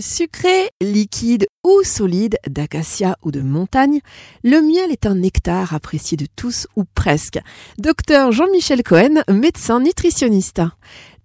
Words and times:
Sucré, 0.00 0.70
liquide 0.80 1.46
ou 1.64 1.82
solide, 1.82 2.36
d'acacia 2.48 3.16
ou 3.24 3.32
de 3.32 3.40
montagne, 3.40 3.98
le 4.44 4.60
miel 4.60 4.92
est 4.92 5.06
un 5.06 5.16
nectar 5.16 5.74
apprécié 5.74 6.16
de 6.16 6.26
tous 6.36 6.68
ou 6.76 6.84
presque. 6.94 7.40
Docteur 7.78 8.30
Jean-Michel 8.30 8.84
Cohen, 8.84 9.22
médecin 9.28 9.80
nutritionniste. 9.80 10.62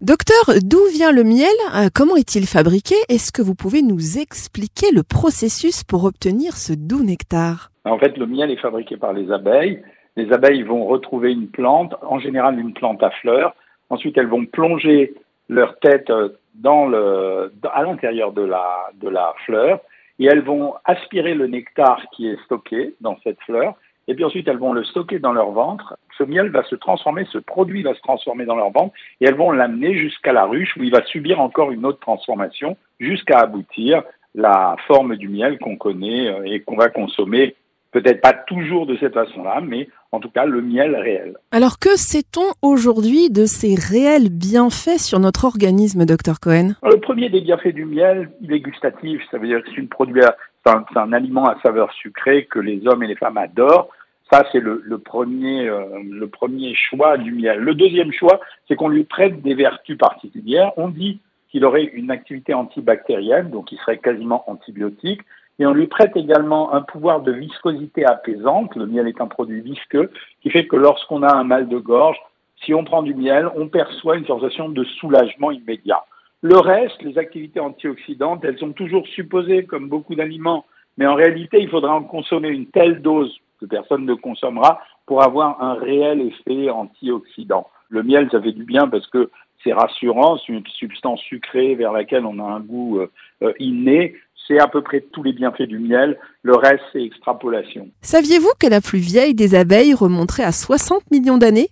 Docteur, 0.00 0.56
d'où 0.64 0.80
vient 0.90 1.12
le 1.12 1.22
miel? 1.22 1.52
Euh, 1.74 1.90
Comment 1.94 2.16
est-il 2.16 2.46
fabriqué? 2.46 2.94
Est-ce 3.10 3.30
que 3.30 3.42
vous 3.42 3.54
pouvez 3.54 3.82
nous 3.82 4.18
expliquer 4.18 4.90
le 4.90 5.02
processus 5.02 5.84
pour 5.84 6.04
obtenir 6.04 6.56
ce 6.56 6.72
doux 6.72 7.04
nectar? 7.04 7.70
En 7.84 7.98
fait, 7.98 8.16
le 8.16 8.24
miel 8.24 8.50
est 8.50 8.56
fabriqué 8.56 8.96
par 8.96 9.12
les 9.12 9.30
abeilles. 9.30 9.82
Les 10.16 10.32
abeilles 10.32 10.62
vont 10.62 10.86
retrouver 10.86 11.30
une 11.32 11.48
plante, 11.48 11.94
en 12.00 12.18
général 12.18 12.58
une 12.58 12.72
plante 12.72 13.02
à 13.02 13.10
fleurs. 13.10 13.54
Ensuite, 13.90 14.16
elles 14.16 14.28
vont 14.28 14.46
plonger 14.46 15.12
leur 15.50 15.78
tête 15.78 16.08
euh, 16.08 16.30
dans 16.54 16.86
le, 16.86 17.52
à 17.72 17.82
l'intérieur 17.82 18.32
de 18.32 18.42
la, 18.42 18.90
de 19.00 19.08
la 19.08 19.34
fleur 19.44 19.80
et 20.18 20.26
elles 20.26 20.42
vont 20.42 20.74
aspirer 20.84 21.34
le 21.34 21.46
nectar 21.46 22.02
qui 22.12 22.28
est 22.28 22.42
stocké 22.44 22.94
dans 23.00 23.18
cette 23.24 23.40
fleur 23.40 23.74
et 24.08 24.14
puis 24.14 24.24
ensuite 24.24 24.48
elles 24.48 24.58
vont 24.58 24.72
le 24.72 24.84
stocker 24.84 25.18
dans 25.18 25.32
leur 25.32 25.50
ventre. 25.50 25.96
Ce 26.18 26.24
miel 26.24 26.50
va 26.50 26.64
se 26.64 26.74
transformer, 26.74 27.26
ce 27.30 27.38
produit 27.38 27.82
va 27.82 27.94
se 27.94 28.00
transformer 28.00 28.44
dans 28.44 28.56
leur 28.56 28.70
ventre 28.70 28.94
et 29.20 29.26
elles 29.26 29.36
vont 29.36 29.52
l'amener 29.52 29.96
jusqu'à 29.96 30.32
la 30.32 30.44
ruche 30.44 30.76
où 30.76 30.82
il 30.82 30.90
va 30.90 31.04
subir 31.04 31.40
encore 31.40 31.70
une 31.70 31.86
autre 31.86 32.00
transformation 32.00 32.76
jusqu'à 33.00 33.38
aboutir 33.40 34.02
la 34.34 34.76
forme 34.86 35.16
du 35.16 35.28
miel 35.28 35.58
qu'on 35.58 35.76
connaît 35.76 36.28
euh, 36.28 36.44
et 36.44 36.60
qu'on 36.60 36.76
va 36.76 36.88
consommer 36.88 37.54
peut-être 37.92 38.20
pas 38.20 38.32
toujours 38.32 38.86
de 38.86 38.96
cette 38.96 39.14
façon-là, 39.14 39.60
mais 39.60 39.88
en 40.10 40.18
tout 40.18 40.30
cas 40.30 40.46
le 40.46 40.60
miel 40.60 40.96
réel. 40.96 41.36
Alors 41.52 41.78
que 41.78 41.96
sait-on 41.96 42.52
aujourd'hui 42.62 43.30
de 43.30 43.44
ces 43.44 43.74
réels 43.74 44.30
bienfaits 44.30 44.98
sur 44.98 45.20
notre 45.20 45.44
organisme, 45.44 46.04
docteur 46.04 46.40
Cohen? 46.40 46.72
Le 46.82 46.98
premier 46.98 47.28
des 47.28 47.42
bienfaits 47.42 47.74
du 47.74 47.84
miel, 47.84 48.30
il 48.40 48.52
est 48.52 48.60
gustatif, 48.60 49.22
ça 49.30 49.38
veut 49.38 49.46
dire 49.46 49.62
que 49.62 49.68
c'est, 49.70 49.76
une 49.76 49.88
produit, 49.88 50.22
c'est, 50.66 50.98
un, 50.98 51.12
aliment 51.12 51.46
à 51.46 51.60
saveur 51.62 51.92
sucrée 51.92 52.46
que 52.46 52.58
les 52.58 52.86
hommes 52.86 53.02
et 53.02 53.06
les 53.06 53.16
femmes 53.16 53.38
adorent. 53.38 53.90
Ça, 54.32 54.44
c'est 54.50 54.60
le, 54.60 54.80
premier, 54.98 55.68
euh, 55.68 55.84
le 56.10 56.26
premier 56.26 56.74
choix 56.74 57.18
du 57.18 57.32
miel. 57.32 57.58
Le 57.58 57.74
deuxième 57.74 58.12
choix, 58.12 58.40
c'est 58.66 58.76
qu'on 58.76 58.88
lui 58.88 59.04
prête 59.04 59.42
des 59.42 59.54
vertus 59.54 59.98
particulières. 59.98 60.72
On 60.78 60.88
dit 60.88 61.20
qu'il 61.50 61.66
aurait 61.66 61.84
une 61.84 62.10
activité 62.10 62.54
antibactérienne, 62.54 63.50
donc 63.50 63.70
il 63.72 63.78
serait 63.80 63.98
quasiment 63.98 64.42
antibiotique 64.50 65.20
et 65.58 65.66
on 65.66 65.72
lui 65.72 65.86
prête 65.86 66.16
également 66.16 66.72
un 66.72 66.82
pouvoir 66.82 67.20
de 67.20 67.32
viscosité 67.32 68.04
apaisante. 68.04 68.74
Le 68.74 68.86
miel 68.86 69.06
est 69.06 69.20
un 69.20 69.26
produit 69.26 69.60
visqueux 69.60 70.10
qui 70.42 70.50
fait 70.50 70.66
que 70.66 70.76
lorsqu'on 70.76 71.22
a 71.22 71.34
un 71.34 71.44
mal 71.44 71.68
de 71.68 71.78
gorge, 71.78 72.16
si 72.64 72.74
on 72.74 72.84
prend 72.84 73.02
du 73.02 73.14
miel, 73.14 73.50
on 73.56 73.68
perçoit 73.68 74.16
une 74.16 74.26
sensation 74.26 74.68
de 74.68 74.84
soulagement 74.84 75.50
immédiat. 75.50 76.04
Le 76.40 76.58
reste, 76.58 77.00
les 77.02 77.18
activités 77.18 77.60
antioxydantes, 77.60 78.44
elles 78.44 78.58
sont 78.58 78.72
toujours 78.72 79.06
supposées 79.08 79.64
comme 79.64 79.88
beaucoup 79.88 80.14
d'aliments, 80.14 80.64
mais 80.96 81.06
en 81.06 81.14
réalité, 81.14 81.60
il 81.60 81.68
faudra 81.68 81.94
en 81.94 82.02
consommer 82.02 82.48
une 82.48 82.66
telle 82.66 83.00
dose 83.00 83.32
que 83.60 83.66
personne 83.66 84.04
ne 84.04 84.14
consommera 84.14 84.80
pour 85.06 85.22
avoir 85.22 85.62
un 85.62 85.74
réel 85.74 86.20
effet 86.20 86.70
antioxydant. 86.70 87.68
Le 87.88 88.02
miel, 88.02 88.28
ça 88.30 88.40
fait 88.40 88.52
du 88.52 88.64
bien 88.64 88.88
parce 88.88 89.06
que 89.06 89.30
c'est 89.62 89.72
rassurant, 89.72 90.38
c'est 90.38 90.52
une 90.52 90.66
substance 90.66 91.20
sucrée 91.20 91.74
vers 91.74 91.92
laquelle 91.92 92.26
on 92.26 92.38
a 92.38 92.42
un 92.42 92.60
goût 92.60 92.98
euh, 92.98 93.10
euh, 93.42 93.52
inné, 93.58 94.16
c'est 94.46 94.58
à 94.58 94.68
peu 94.68 94.82
près 94.82 95.04
tous 95.12 95.22
les 95.22 95.32
bienfaits 95.32 95.62
du 95.62 95.78
miel. 95.78 96.18
Le 96.42 96.54
reste, 96.56 96.82
c'est 96.92 97.02
extrapolation. 97.02 97.88
Saviez-vous 98.02 98.52
que 98.58 98.66
la 98.66 98.80
plus 98.80 98.98
vieille 98.98 99.34
des 99.34 99.54
abeilles 99.54 99.94
remonterait 99.94 100.44
à 100.44 100.52
60 100.52 101.10
millions 101.10 101.38
d'années 101.38 101.68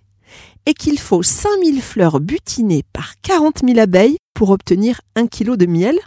et 0.65 0.73
qu'il 0.73 0.99
faut 0.99 1.23
5000 1.23 1.81
fleurs 1.81 2.19
butinées 2.19 2.83
par 2.93 3.13
40 3.21 3.59
000 3.65 3.79
abeilles 3.79 4.17
pour 4.33 4.51
obtenir 4.51 5.01
un 5.15 5.27
kilo 5.27 5.57
de 5.57 5.65
miel? 5.65 5.97